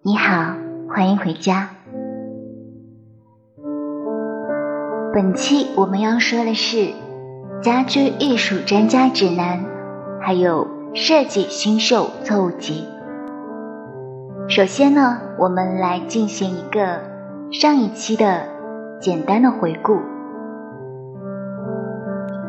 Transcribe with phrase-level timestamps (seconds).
[0.00, 0.54] 你好，
[0.88, 1.70] 欢迎回家。
[5.12, 6.92] 本期我们要说的是
[7.60, 9.64] 家居艺术专家指南，
[10.20, 12.86] 还有设计新秀错误集。
[14.48, 17.00] 首先呢，我们来进行一个
[17.50, 18.44] 上一期的
[19.00, 19.98] 简单的回顾。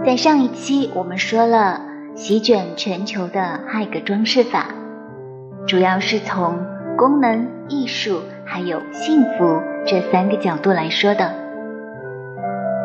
[0.05, 1.81] 在上一期我们说了
[2.13, 4.67] 席卷全球的 High 装饰法，
[5.65, 6.59] 主要是从
[6.99, 11.31] 功能、艺术还有幸福这三个角度来说的。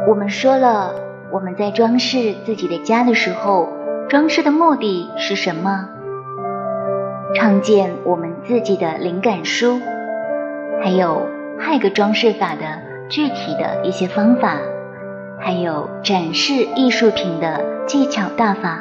[0.09, 0.95] 我们说了
[1.33, 3.69] 我们在装饰自己的家的时候，
[4.09, 5.89] 装饰的目的是什么？
[7.35, 9.81] 创建我们自己的灵感书，
[10.81, 11.27] 还有
[11.59, 14.59] High 装饰法的具体的一些方法。
[15.41, 18.79] 还有展示艺术品的技巧大法。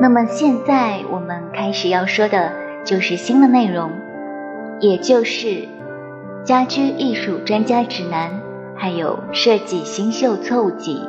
[0.00, 2.52] 那么现在我们开始要说的
[2.84, 3.90] 就是新的内容，
[4.80, 5.68] 也就是
[6.44, 8.40] 家居艺术专家指南，
[8.74, 11.00] 还有设计新秀错误集。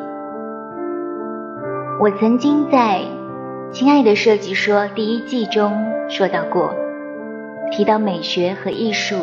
[2.00, 3.02] 我曾经在
[3.72, 6.76] 《亲爱的设计说》第一季中说到过，
[7.72, 9.16] 提到美学和艺术，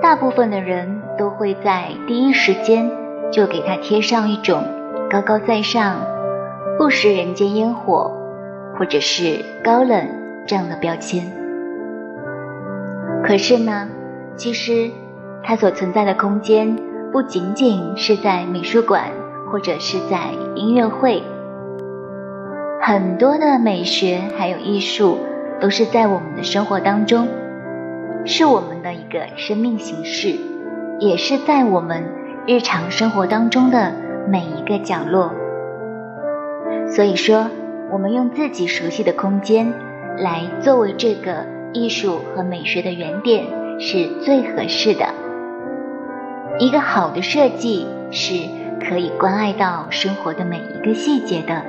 [0.00, 2.90] 大部分的人都会在第一时间。
[3.32, 4.62] 就给它贴上一种
[5.10, 6.06] 高高在上、
[6.78, 8.08] 不食人间烟火，
[8.78, 10.08] 或者是高冷
[10.46, 11.24] 这样的标签。
[13.26, 13.88] 可是呢，
[14.36, 14.90] 其实
[15.42, 16.76] 它所存在的空间
[17.12, 19.10] 不仅仅是在美术馆
[19.50, 21.22] 或者是在音乐会，
[22.80, 25.18] 很多的美学还有艺术
[25.60, 27.28] 都是在我们的生活当中，
[28.24, 30.36] 是我们的一个生命形式，
[31.00, 32.04] 也是在我们。
[32.48, 33.92] 日常生活当中的
[34.28, 35.32] 每一个角落，
[36.86, 37.50] 所以说，
[37.90, 39.72] 我们用自己熟悉的空间
[40.16, 41.44] 来作为这个
[41.76, 43.44] 艺术和美学的原点
[43.78, 45.06] 是最合适的。
[46.58, 48.48] 一个好的设计是
[48.80, 51.62] 可以关爱到生活的每一个细节的。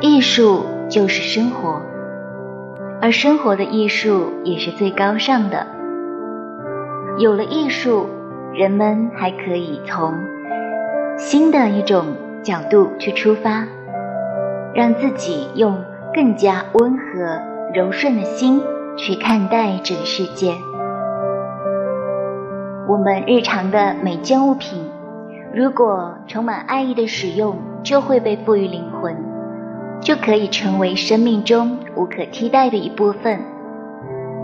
[0.00, 1.82] 艺术就是生活，
[3.00, 5.66] 而生活的艺术也是最高尚的。
[7.18, 8.08] 有了艺术。
[8.54, 10.14] 人们还可以从
[11.16, 13.68] 新的一种角度去出发，
[14.74, 17.40] 让自己用更加温和
[17.74, 18.62] 柔顺的心
[18.96, 20.54] 去看待这个世界。
[22.88, 24.82] 我们日常的每件物品，
[25.54, 29.14] 如果充满爱意的使用，就会被赋予灵魂，
[30.00, 33.40] 就可以成为生命中无可替代的一部分。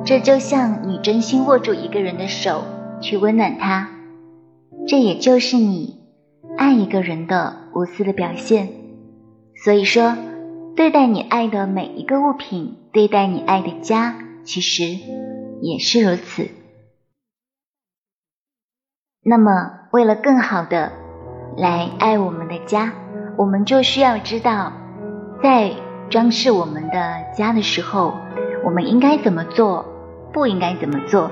[0.04, 2.62] 这就像你真心握住一个人的手，
[3.00, 3.88] 去温暖他。
[4.86, 5.98] 这也就是你
[6.58, 8.68] 爱一个人的无私的表现。
[9.64, 10.14] 所以说，
[10.76, 14.84] 对待你爱的每一个物品，对待你爱的家，其实
[15.60, 16.48] 也是如此。
[19.22, 19.50] 那么，
[19.90, 20.92] 为了更好的
[21.56, 22.92] 来爱我们的家，
[23.36, 24.72] 我们就需要知道，
[25.42, 25.72] 在
[26.08, 28.14] 装饰我们的家的时候，
[28.64, 29.84] 我们应该怎么做，
[30.32, 31.30] 不应该怎么做。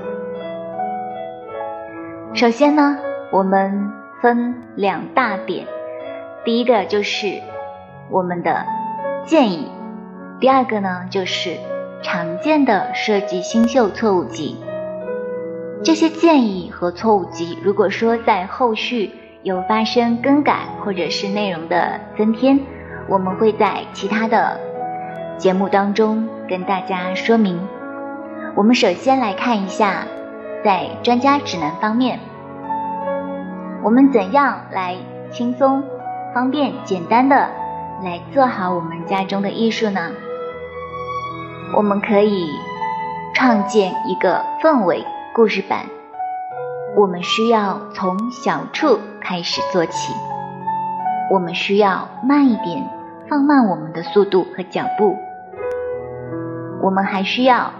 [2.35, 2.99] 首先呢。
[3.31, 3.91] 我们
[4.21, 5.65] 分两大点，
[6.45, 7.41] 第一个就是
[8.11, 8.63] 我们的
[9.25, 9.71] 建议，
[10.43, 11.55] 第二个呢就是
[12.01, 14.57] 常见的设计新秀错误集。
[15.85, 19.09] 这些建议和错误集，如果说在后续
[19.43, 22.59] 有发生更改或者是内容的增添，
[23.07, 24.59] 我们会在其他的
[25.37, 27.57] 节目当中跟大家说明。
[28.53, 30.05] 我们首先来看一下，
[30.61, 32.19] 在专家指南方面。
[33.81, 34.97] 我们怎样来
[35.31, 35.81] 轻松、
[36.35, 37.49] 方便、简单的
[38.03, 40.11] 来做好我们家中的艺术呢？
[41.75, 42.51] 我们可以
[43.33, 45.03] 创建一个氛围
[45.33, 45.87] 故事版。
[46.95, 50.13] 我们需要从小处开始做起。
[51.31, 52.87] 我们需要慢一点，
[53.27, 55.17] 放慢我们的速度和脚步。
[56.83, 57.71] 我们还需要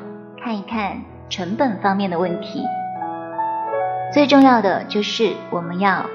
[0.44, 2.66] 看一看成本方面的问题。
[4.12, 6.06] 最重要的就是我们要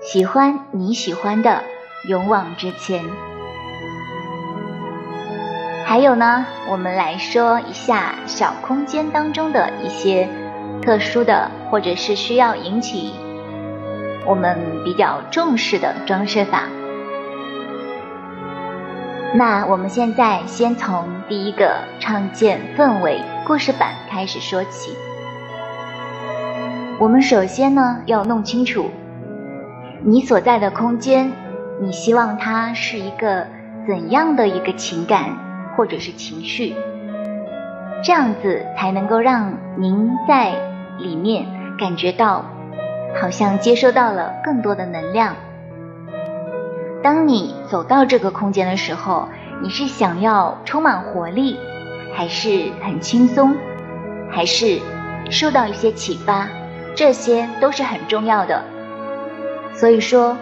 [0.00, 1.62] 喜欢你喜欢的，
[2.08, 3.04] 勇往直前。
[5.90, 10.28] 还有呢，我们来说一下小空间当中的一些
[10.80, 13.12] 特殊的，或者是需要引起
[14.24, 16.62] 我们比较重视的装饰法。
[19.34, 24.96] 那我们现在先从第一个创建氛围故事板开始说起。
[27.00, 28.88] 我们首先呢要弄清楚，
[30.04, 31.32] 你所在的空间，
[31.80, 33.48] 你希望它是一个
[33.88, 36.74] 怎样的一个情感或者是情绪？
[38.02, 40.54] 这样子才能够让您在
[40.98, 41.46] 里面
[41.78, 42.44] 感觉到，
[43.20, 45.36] 好像接收到了更多的能量。
[47.02, 49.28] 当你走到这个空间的时候，
[49.62, 51.58] 你是想要充满活力，
[52.14, 53.54] 还是很轻松，
[54.30, 54.80] 还是
[55.30, 56.48] 受到一些启发？
[56.94, 58.62] 这些都是很重要的。
[59.72, 60.36] 所以说，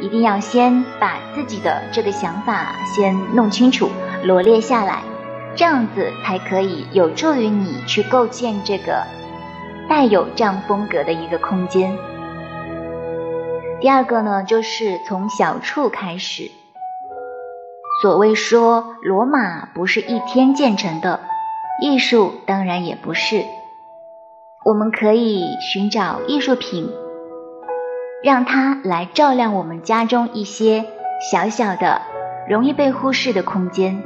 [0.00, 3.88] 一定要先把自己的这个想法先弄清楚、
[4.24, 5.02] 罗列下来，
[5.54, 9.04] 这样子才可以有助于你去构建这个
[9.86, 11.94] 带有这样风格的一个空间。
[13.82, 16.50] 第二个呢，就是从小处开始。
[18.00, 21.20] 所谓说，罗马不是一天建成的，
[21.82, 23.44] 艺术当然也不是。
[24.64, 26.90] 我们可以寻找艺术品，
[28.22, 30.86] 让它来照亮我们家中一些
[31.30, 32.00] 小小的、
[32.48, 34.02] 容易被忽视的空间。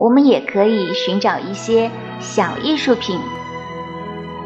[0.00, 3.20] 我们也可以寻找一些小艺术品。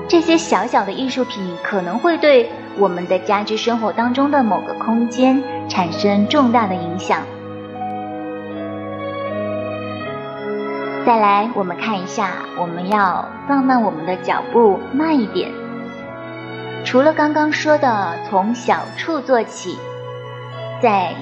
[0.08, 7.20] 这些小小的艺术品可能会对我们的家居生活当中的某个空间产生重大的影响。
[11.06, 15.52] 再来，我们看一下，我们要放慢我们的脚步，慢一点。
[16.84, 19.78] 除了刚刚说的从小处做起，
[20.82, 21.14] 在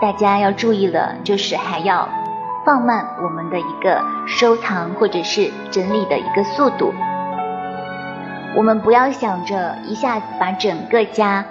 [0.00, 2.08] 大家要注意了，就是还要
[2.66, 6.92] 放慢我们的一个收藏或者是整理的一个速度。
[8.56, 11.44] 我们不要想着一下子把整个家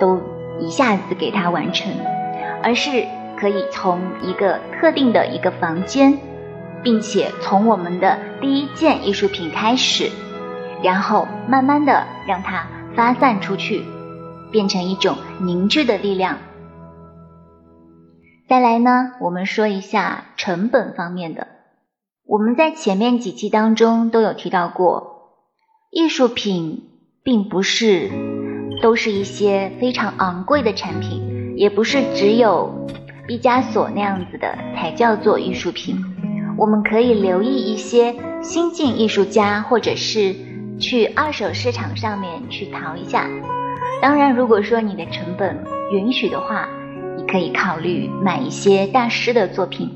[0.00, 0.20] 都
[0.58, 1.92] 一下子给它完成，
[2.60, 3.06] 而是
[3.38, 6.18] 可以从一个特定的一个房间，
[6.82, 10.10] 并且从我们的第一件艺术品开始，
[10.82, 12.66] 然后慢慢的让它
[12.96, 13.84] 发散出去，
[14.50, 16.36] 变成一种凝聚的力量。
[18.48, 21.48] 再来呢，我们说一下成本方面的，
[22.24, 25.34] 我们在前面几期当中都有提到过。
[25.90, 26.88] 艺术品
[27.22, 28.10] 并不是
[28.80, 32.86] 都是一些非常昂贵的产品，也不是只有
[33.26, 36.02] 毕加索那样子的才叫做艺术品。
[36.56, 40.34] 我们可以留意一些新晋艺术家，或者是
[40.80, 43.28] 去二手市场上面去淘一下。
[44.00, 45.62] 当然，如果说你的成本
[45.92, 46.66] 允许的话，
[47.30, 49.90] 可以考虑买一些大师的作品。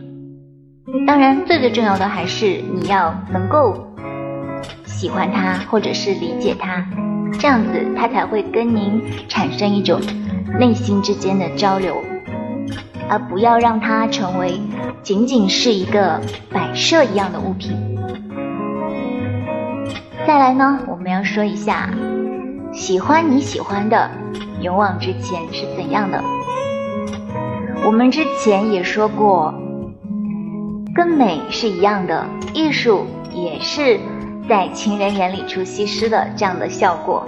[1.06, 3.88] 当然，最最重要的还是你要能够。
[4.84, 6.86] 喜欢它，或者是理解它，
[7.40, 10.00] 这样子它才会跟您产生一种
[10.60, 11.96] 内心之间的交流，
[13.08, 14.60] 而不要让它成为
[15.02, 16.20] 仅仅是一个
[16.52, 17.76] 摆设一样的物品。
[20.24, 21.90] 再来呢，我们要说一下，
[22.72, 24.08] 喜欢你喜欢的，
[24.60, 26.22] 勇往直前是怎样的？
[27.84, 29.52] 我们之前也说过，
[30.94, 33.98] 跟美是一样的，艺术也是。
[34.48, 37.24] 在情人眼里出西施的这样的效果，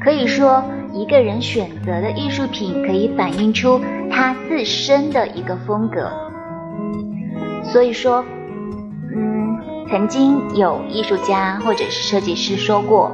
[0.00, 0.62] 可以说
[0.94, 6.08] 一个人选择的艺术品可以反映出他自身的一个风格。
[7.64, 8.24] 所以说，
[9.12, 9.58] 嗯，
[9.90, 13.10] 曾经有艺术家或者是设计师说过，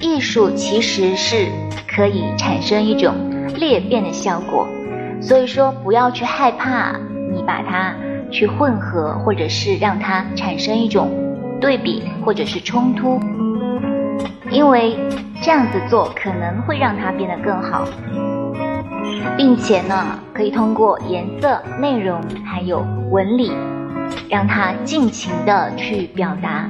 [0.00, 1.48] 艺术其实是
[1.88, 3.12] 可以产生一种
[3.56, 4.64] 裂变的效果。
[5.22, 6.92] 所以说，不要去害怕
[7.32, 7.94] 你把它
[8.30, 11.10] 去混合，或者是让它产生一种。
[11.62, 13.20] 对比或者是冲突，
[14.50, 14.98] 因为
[15.40, 17.84] 这样子做可能会让它变得更好，
[19.36, 23.52] 并且呢，可以通过颜色、内容还有纹理，
[24.28, 26.68] 让它尽情的去表达。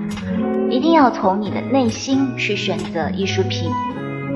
[0.69, 3.71] 一定要从你的内心去选择艺术品，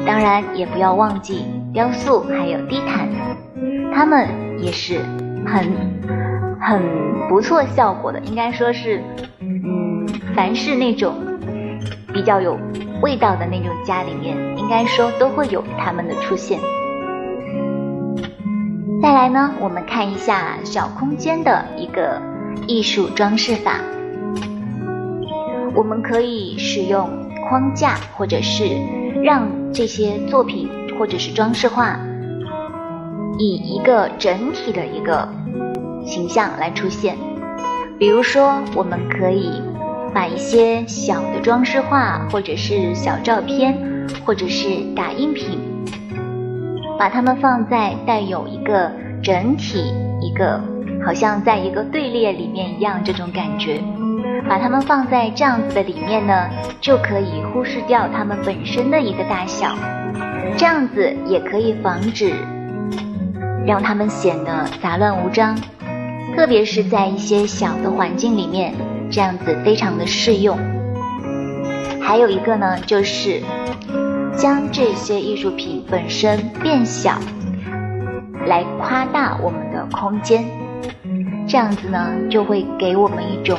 [0.06, 3.10] 当然也不要忘记雕塑还有地毯，
[3.96, 4.28] 他们
[4.62, 5.00] 也是
[5.46, 5.72] 很
[6.60, 6.82] 很
[7.30, 9.02] 不错效果的，应该说是。
[9.40, 11.14] 嗯凡是那种
[12.12, 12.58] 比较有
[13.00, 16.60] 味道的那种家里面，应该说都会有它们的出现。
[19.02, 22.20] 再来呢，我们看一下小空间的一个
[22.66, 23.80] 艺术装饰法。
[25.74, 27.08] 我们可以使用
[27.48, 28.64] 框架，或者是
[29.22, 31.98] 让这些作品或者是装饰画
[33.38, 35.28] 以一个整体的一个
[36.04, 37.16] 形象来出现。
[37.98, 39.62] 比如说，我们可以。
[40.14, 43.76] 把一些小的装饰画，或者是小照片，
[44.24, 45.58] 或者是打印品，
[46.98, 48.90] 把它们放在带有一个
[49.22, 50.58] 整体，一个
[51.04, 53.78] 好像在一个队列里面一样这种感觉，
[54.48, 56.48] 把它们放在这样子的里面呢，
[56.80, 59.76] 就可以忽视掉它们本身的一个大小，
[60.56, 62.32] 这样子也可以防止
[63.66, 65.58] 让它们显得杂乱无章。
[66.36, 68.74] 特别是在一些小的环境里面，
[69.10, 70.58] 这样子非常的适用。
[72.00, 73.40] 还有一个呢，就是
[74.36, 77.18] 将这些艺术品本身变小，
[78.46, 80.44] 来夸大我们的空间，
[81.48, 83.58] 这样子呢，就会给我们一种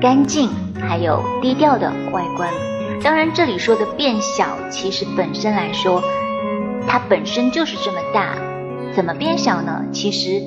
[0.00, 2.50] 干净还有低调的外观。
[3.02, 6.02] 当然，这里说的变小，其实本身来说，
[6.86, 8.34] 它本身就是这么大。
[8.94, 9.86] 怎么变小呢？
[9.92, 10.40] 其实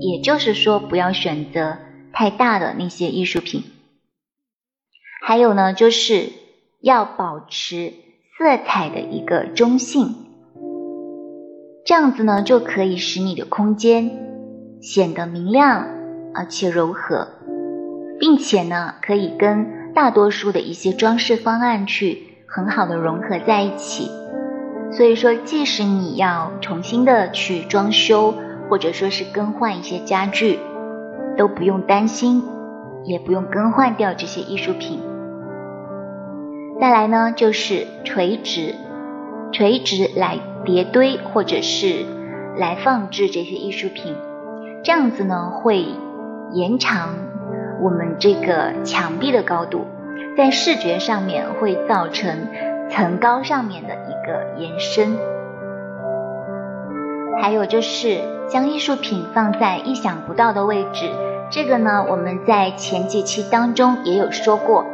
[0.00, 1.76] 也就是说，不要选择
[2.12, 3.64] 太大的那些艺术品。
[5.22, 6.30] 还有呢，就是
[6.80, 7.92] 要保持
[8.38, 10.14] 色彩的一个中性，
[11.84, 15.86] 这样子呢，就可以使你的空间显得明亮
[16.34, 17.28] 而且柔和，
[18.18, 19.78] 并且呢，可以跟。
[19.94, 24.08] 大多数的一些装饰方案去很好的融合在一起，
[24.90, 28.34] 所以说，即使你要重新的去装修，
[28.68, 30.58] 或者说是更换一些家具，
[31.36, 32.42] 都不用担心，
[33.04, 35.00] 也不用更换掉这些艺术品。
[36.80, 38.74] 再来呢，就是垂直，
[39.52, 42.06] 垂直来叠堆或者是
[42.56, 44.16] 来放置这些艺术品，
[44.82, 45.86] 这样子呢会
[46.52, 47.10] 延长。
[47.80, 49.86] 我们这个墙壁的高度，
[50.36, 52.36] 在视觉上面会造成
[52.90, 55.16] 层高上面的一个延伸。
[57.40, 61.10] 还有就是将艺术品放在意想不到的位置，
[61.50, 64.84] 这个呢我们在前几期当中也有说过。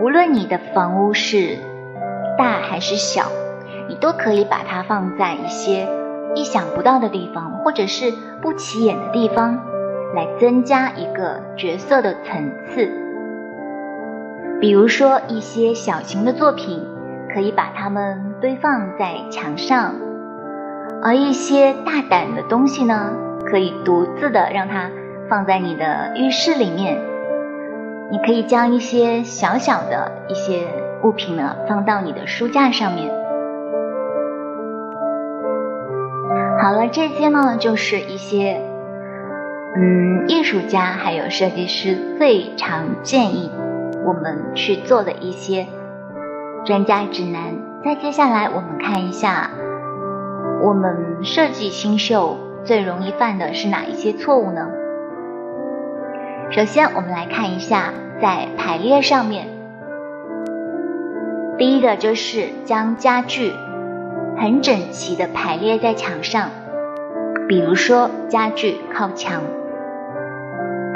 [0.00, 1.58] 无论你的房屋是
[2.36, 3.26] 大还是小，
[3.88, 5.88] 你都可以把它放在一些
[6.34, 9.60] 意想不到的地方，或者是不起眼的地方。
[10.14, 12.90] 来增加一个角色的层次，
[14.58, 16.82] 比如说一些小型的作品，
[17.32, 19.94] 可以把它们堆放在墙上；
[21.02, 23.12] 而一些大胆的东西呢，
[23.44, 24.90] 可以独自的让它
[25.28, 26.98] 放在你的浴室里面。
[28.10, 30.66] 你可以将一些小小的一些
[31.02, 33.10] 物品呢，放到你的书架上面。
[36.60, 38.60] 好了，这些呢，就是一些。
[39.76, 43.52] 嗯，艺术家还有设计师最常建议
[44.04, 45.66] 我们去做的一些
[46.68, 47.54] 专家指南。
[47.82, 49.48] 再接下来，我们看一下
[50.62, 54.68] 我们设计新秀最容易犯的是哪一些错误呢？
[56.50, 59.46] 首先，我们来看一下在排列上面，
[61.56, 63.54] 第一个就是将家具
[64.36, 66.50] 很整齐的排列在墙上，
[67.48, 69.40] 比如说家具靠墙。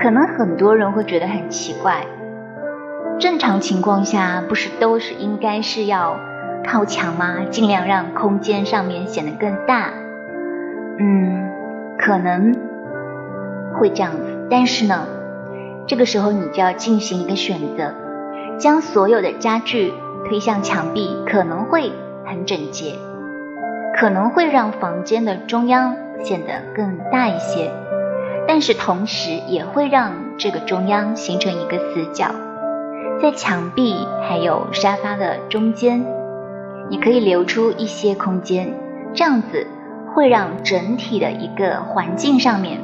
[0.03, 2.05] 可能很多人会觉得很奇怪，
[3.19, 6.19] 正常情况下不是都是应该是要
[6.67, 7.45] 靠墙吗？
[7.51, 9.91] 尽量让空间上面显得更大。
[10.99, 11.51] 嗯，
[11.99, 12.55] 可能
[13.75, 15.07] 会这样子，但是呢，
[15.87, 17.95] 这个时候你就要进行一个选择，
[18.59, 19.93] 将所有的家具
[20.29, 21.93] 推向墙壁，可能会
[22.25, 22.97] 很整洁，
[23.97, 27.71] 可能会让房间的中央显得更大一些。
[28.47, 32.27] 但是同时也会让这个中央形成一个死角，
[33.23, 36.05] 在墙壁还有沙发的中间，
[36.91, 38.75] 你可以留出一些空间，
[39.15, 39.69] 这样子
[40.13, 42.81] 会让整体的一个环境上面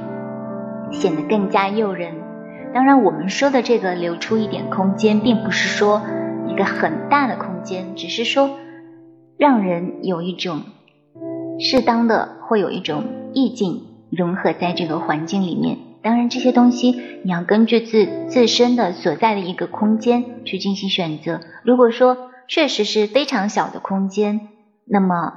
[0.92, 2.14] 显得更加诱人。
[2.72, 6.02] 当然，我们说的这个留出一点空间，并不是说
[6.46, 8.48] 一个很大的空间，只是说
[9.36, 10.62] 让人有一种
[11.58, 13.02] 适当的会有一种
[13.32, 13.86] 意境。
[14.10, 15.76] 融合在这个环境里面，
[16.08, 21.40] 当然这些东西你要根据自自身的所在的一个空间去进行选择。
[21.62, 24.48] 如果说确实是非常小的空间，
[24.86, 25.34] 那么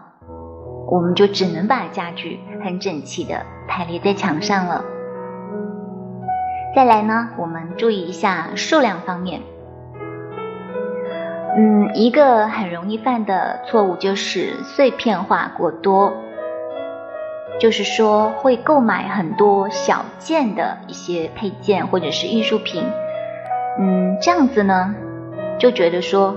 [0.90, 4.86] 我们就只能把家具很整齐的排列在墙上了。
[6.74, 9.42] 再来呢，我们注意一下数量方面。
[11.58, 16.14] 嗯，一个很容易犯的错误就是碎片化过多。
[17.62, 22.84] 就是说，会购买很多小件的一些配件或者是艺术品，
[23.78, 24.96] 嗯，这样子呢，
[25.60, 26.36] 就觉得说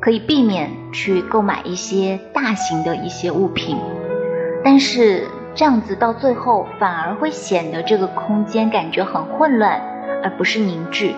[0.00, 3.78] 可以避免去购买一些大型的一些物品，
[4.64, 9.80] 但是这样子到最后反而会显得这个空间感觉很混乱，
[10.24, 11.14] 而不是凝聚。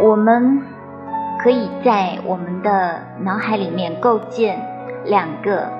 [0.00, 0.62] 我们
[1.40, 4.73] 可以在我们的脑海里面构建。
[5.04, 5.70] 两个，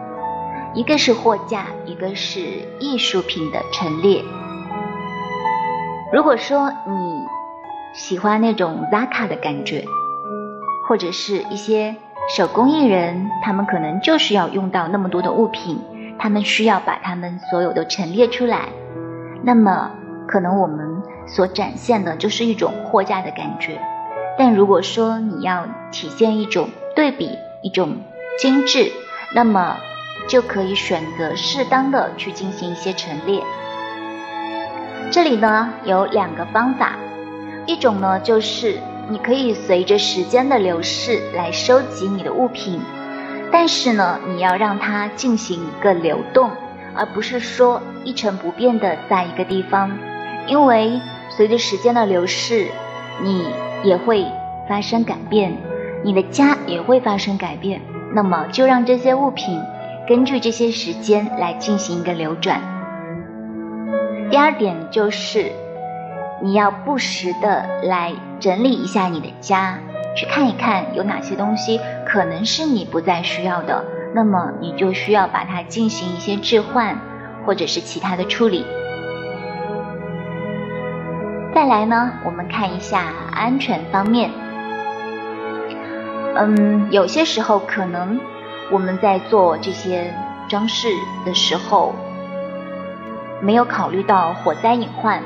[0.74, 2.40] 一个是货架，一个是
[2.78, 4.22] 艺术品的陈列。
[6.12, 7.24] 如果说你
[7.94, 9.84] 喜欢那种 Zaka 的感觉，
[10.88, 11.96] 或者是一些
[12.36, 15.80] 手工艺人，他们可能就是要用到那么多的物品，
[16.18, 18.68] 他们需要把他们所有都陈列出来，
[19.42, 19.90] 那么
[20.28, 23.80] 可能我们所展现的就是一种货架的感觉。
[24.36, 27.30] 但如果说你要体现一种对比，
[27.62, 27.96] 一种
[28.38, 28.90] 精致，
[29.34, 29.76] 那么
[30.28, 33.42] 就可以选择适当的去进行一些陈列。
[35.10, 36.96] 这里呢有两个方法，
[37.66, 42.80] 一种呢就是你可以随着时间的流逝来收集你的物品，
[43.50, 46.50] 但是呢你要让它进行一个流动，
[46.94, 49.98] 而不是说一成不变的在一个地方，
[50.46, 52.68] 因为随着时间的流逝，
[53.20, 53.44] 你
[53.82, 54.24] 也会
[54.68, 55.56] 发生改变，
[56.02, 57.80] 你的家也会发生改变，
[58.14, 59.60] 那么就让这些物品
[60.06, 62.60] 根据这些时间来进行一个流转。
[64.30, 65.50] 第二点就是，
[66.40, 69.78] 你要不时的来整理一下你的家，
[70.16, 76.98] 去看一看有哪些东西可能是你不再需要的，那么你就需要把它进行一些置换，
[77.44, 78.64] 或者是其他的处理。
[81.54, 83.02] 再来呢，我们看一下
[83.32, 84.30] 安全方面。
[86.36, 88.20] 嗯，有些时候可能
[88.70, 90.14] 我们在做这些
[90.48, 90.88] 装饰
[91.24, 91.94] 的时候。
[93.40, 95.22] 没有考虑到火灾隐患，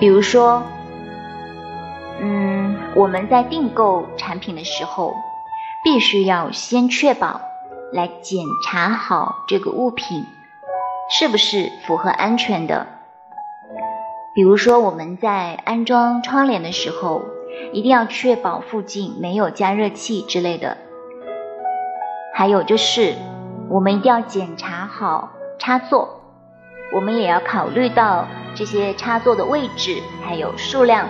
[0.00, 0.64] 比如说，
[2.18, 5.14] 嗯，我们在订购产品的时候，
[5.84, 7.40] 必须要先确保
[7.92, 10.26] 来检查好这个物品
[11.08, 12.88] 是不是符合安全的。
[14.34, 17.22] 比如说，我们在安装窗帘的时候，
[17.72, 20.76] 一定要确保附近没有加热器之类的。
[22.34, 23.14] 还有就是，
[23.68, 25.32] 我们一定要检查好。
[25.58, 26.20] 插座，
[26.92, 31.06] 我们也要考虑到这些插座的位置还有数量。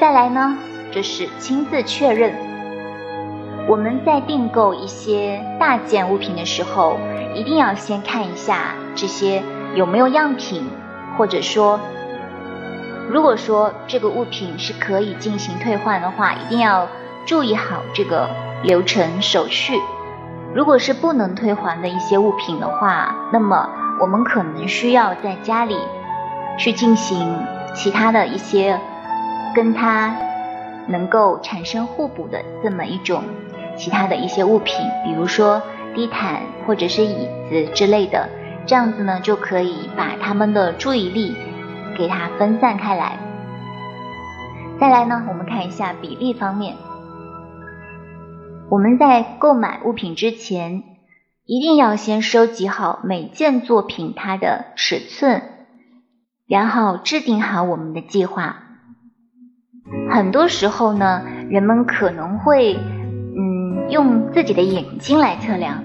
[0.00, 0.56] 再来呢，
[0.90, 2.32] 就是亲自确认。
[3.68, 6.98] 我们在订购一些大件物品的时候，
[7.34, 9.42] 一定要先看一下这些
[9.74, 10.64] 有没有样品，
[11.18, 11.78] 或者说，
[13.08, 16.88] 如果说这个物品是可以进行退换的话，一定要
[17.24, 18.28] 注意好这个
[18.62, 19.80] 流程手续。
[20.54, 23.68] 如果是不能退还的一些物品的话，那么
[24.00, 25.76] 我们可能需要在家里
[26.58, 28.80] 去进行其他的一些
[29.54, 30.16] 跟它
[30.86, 33.22] 能够产生互补的这么一种
[33.76, 35.62] 其他的一些物品，比如说
[35.94, 38.28] 地毯或者是椅子之类的，
[38.66, 41.36] 这样子呢就可以把他们的注意力
[41.96, 43.18] 给它分散开来。
[44.78, 46.76] 再来呢，我们看一下比例方面。
[48.68, 50.82] 我们在购买物品之前，
[51.44, 55.42] 一定要先收集好每件作品它的尺寸，
[56.48, 58.56] 然后制定好我们的计划。
[60.10, 65.84] 很多时候呢，人们可能会嗯用自己的眼睛来测量，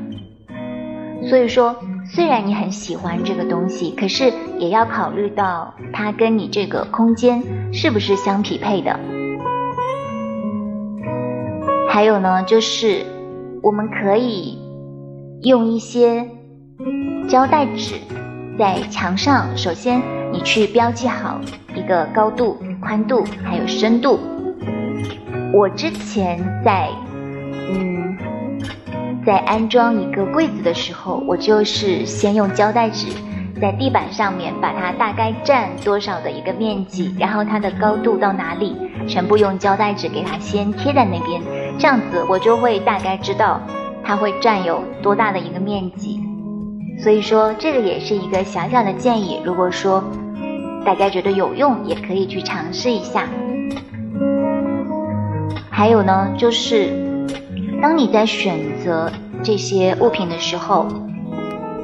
[1.30, 1.76] 所以说
[2.14, 9.00] 虽然你很喜欢这个东西，可是也要考虑到它跟你这个空间是不是相匹配的。
[11.90, 13.06] 还有呢，就是
[13.64, 14.60] 我们可以
[15.44, 16.28] 用一些
[17.30, 17.96] 胶带纸
[18.60, 20.02] 在墙上，首先
[20.34, 21.40] 你去标记好
[21.74, 24.20] 一个高度、宽度还有深度。
[25.54, 26.90] 我之前在
[27.74, 28.11] 嗯
[29.26, 33.08] 在安装一个柜子的时候，我就是先用胶带纸
[33.62, 38.76] 在地板上面把它大概占多少的一个面积，然后它的高度到哪里，
[39.08, 41.40] 全部用胶带纸给它先贴在那边。
[41.78, 43.62] 这样子我就会大概知道
[44.04, 46.20] 它会占有多大的一个面积，
[47.00, 49.40] 所以说这个也是一个小小的建议。
[49.46, 50.04] 如果说
[50.84, 53.28] 大家觉得有用，也可以去尝试一下。
[55.70, 57.11] 还有呢，就是
[57.82, 59.12] 当你在选择
[59.44, 60.88] 这些物品的时候，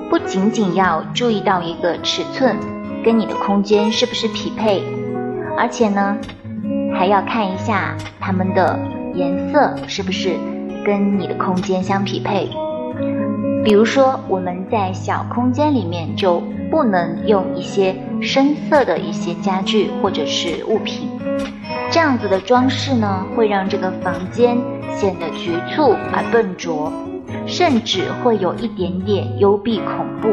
[0.09, 2.55] 不仅仅要注意到一个尺寸
[3.03, 4.83] 跟你的空间是不是匹配，
[5.57, 6.17] 而且呢，
[6.95, 8.79] 还要看一下它们的。
[9.15, 10.35] 颜色是不是
[10.85, 12.47] 跟你的空间相匹配？
[13.65, 21.09] 比如说，我们在小空间里面就不能用一些深色的一些家具或者是物品，
[21.97, 24.55] 这样子的装饰呢，会让这个房间
[24.95, 26.93] 显得局促而笨拙，
[27.47, 30.29] 甚至会有一点点幽闭恐怖。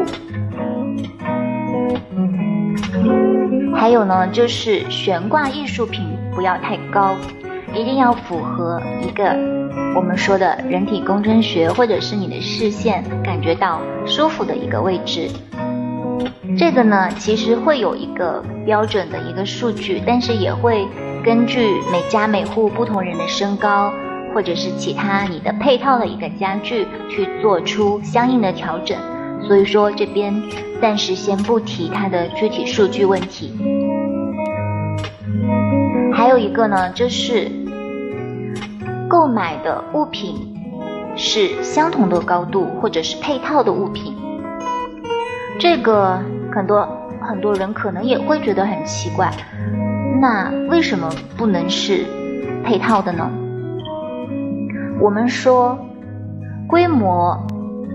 [3.75, 7.15] 还有呢，就是悬挂艺术品不要太高。
[7.73, 9.35] 一定要符合一个
[9.95, 15.27] 我们说的人体工程学，或者是你的视线感觉到舒服的一个位置。
[16.55, 20.87] 这个呢，其实会有一个标准的一个数据，但是也会
[21.25, 23.91] 根据每家每户不同人的身高，
[24.31, 28.95] 或者是其他你的配套的一个家具去做出相应的调整。
[29.41, 30.39] 所以说这边
[30.79, 33.51] 暂时先不提它的具体数据问题。
[36.13, 37.51] 还有一个呢，就是
[39.09, 40.55] 购买的物品
[41.15, 44.15] 是相同的高度，或者是配套的物品。
[45.57, 46.19] 这个
[46.53, 46.87] 很多
[47.19, 49.31] 很多人可能也会觉得很奇怪，
[50.27, 51.07] 那为什么
[51.37, 52.03] 不能是
[52.63, 53.29] 配套的呢？
[54.99, 55.77] 我们说
[56.67, 57.45] 规模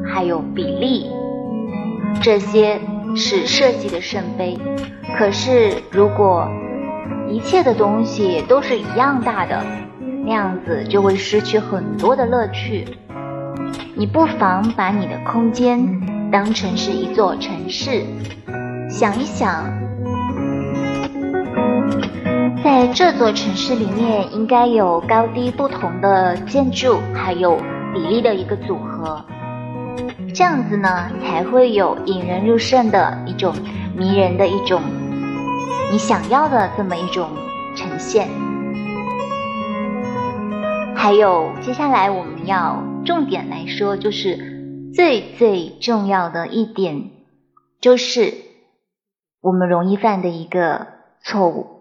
[0.07, 1.11] 还有比例，
[2.23, 2.79] 这些
[3.17, 4.57] 是设计的圣杯。
[5.19, 6.49] 可是如果
[7.29, 9.61] 一切的东西都是一样大的，
[10.25, 12.85] 那样子就会失去很多的乐趣。
[13.97, 16.31] 你不妨把你的空间。
[16.31, 18.05] 当成是一座城市，
[18.89, 19.65] 想一想，
[22.63, 27.59] 在这座城市里面应该有高低不同的建筑，还有
[27.95, 29.25] 比例的一个组合，
[30.35, 33.55] 这样子呢才会有引人入胜的一种
[33.97, 34.83] 迷人的一种
[35.91, 37.31] 你想要的这么一种
[37.75, 38.29] 呈现。
[40.95, 44.59] 还有接下来我们要重点来说就是。
[44.93, 47.11] 最最重要的一点，
[47.81, 48.35] 就是
[49.41, 50.89] 我们容易犯的一个
[51.23, 51.80] 错误，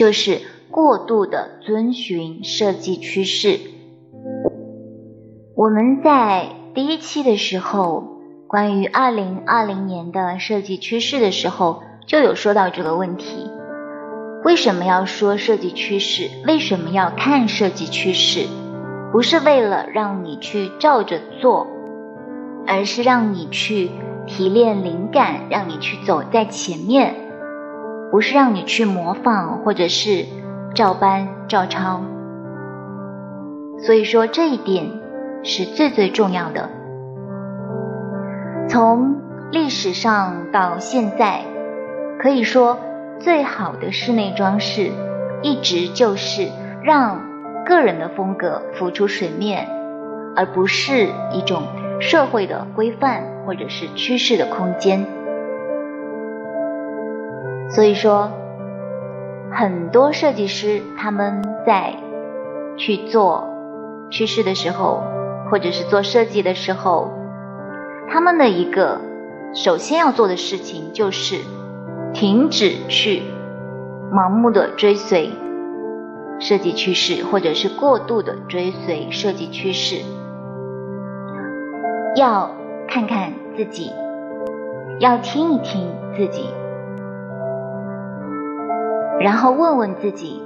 [0.00, 3.60] 就是过度的遵循设计趋势。
[5.54, 8.04] 我们在第一期的时候，
[8.46, 13.50] 关于二零二零年的设计趋势的时候，就有说到这个问题：
[14.42, 16.30] 为什么要说设计趋势？
[16.46, 18.46] 为什么要看设计趋势？
[19.12, 21.66] 不是为了让你去照着做，
[22.66, 23.90] 而是让你去
[24.26, 27.14] 提炼灵感，让你去走在前面，
[28.10, 30.26] 不是让你去模仿或者是
[30.74, 32.02] 照搬照抄。
[33.78, 34.86] 所以说这一点
[35.42, 36.68] 是最最重要的。
[38.68, 39.16] 从
[39.50, 41.42] 历史上到现在，
[42.18, 42.78] 可以说
[43.18, 44.90] 最好的室内装饰，
[45.42, 46.48] 一直就是
[46.82, 47.30] 让。
[47.66, 49.68] 个人的风格浮出水面，
[50.34, 51.62] 而不是一种
[52.00, 55.06] 社会的规范或者是趋势的空间。
[57.70, 58.30] 所以说，
[59.52, 61.94] 很多设计师他们在
[62.76, 63.48] 去做
[64.10, 65.02] 趋势的时候，
[65.50, 67.12] 或者是做设计的时候，
[68.08, 69.00] 他们的一个
[69.54, 71.36] 首先要做的事情就是
[72.12, 73.22] 停止去
[74.12, 75.30] 盲目的追随。
[76.42, 79.96] 设计趋势，或者是过度的追随设计趋势，
[82.16, 82.50] 要
[82.88, 83.92] 看看自己，
[85.00, 86.46] 要听一听自己，
[89.20, 90.42] 然后问问自己，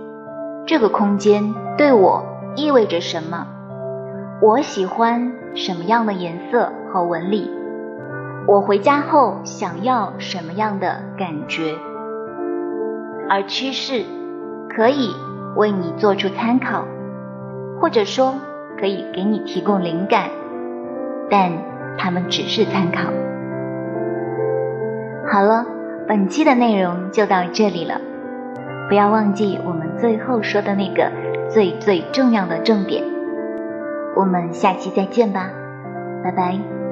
[0.66, 2.24] 这个空间对我
[2.56, 3.46] 意味着什么？
[4.42, 7.48] 我喜欢什么样的颜色和纹理？
[8.46, 11.76] 我回家后想要什么样的感觉？
[13.30, 14.04] 而趋势
[14.68, 15.14] 可以。
[15.56, 16.84] 为你做出参考，
[17.80, 18.34] 或者说
[18.76, 20.28] 可以给你提供灵感，
[21.30, 21.52] 但
[21.96, 23.02] 他们只是参考。
[25.30, 25.64] 好了，
[26.08, 28.00] 本期的内容就到这里了，
[28.88, 31.10] 不要忘记我们最后说的那个
[31.50, 33.02] 最最重要的重点。
[34.16, 35.50] 我们下期再见吧，
[36.22, 36.83] 拜拜。